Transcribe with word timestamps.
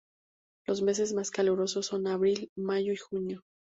Los 0.65 0.81
meses 0.81 1.13
más 1.13 1.29
calurosos 1.29 1.85
son 1.85 2.07
abril, 2.07 2.49
mayo 2.55 2.91
y 2.91 2.95
junio. 2.97 3.43